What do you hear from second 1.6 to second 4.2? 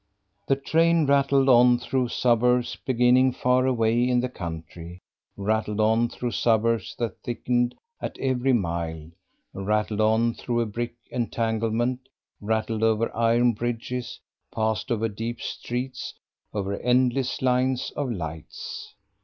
through suburbs beginning far away in